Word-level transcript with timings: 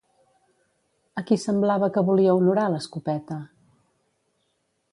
A 1.21 1.23
qui 1.27 1.37
semblava 1.41 1.89
que 1.97 2.03
volia 2.07 2.33
honorar 2.39 2.65
l'escopeta? 2.77 3.41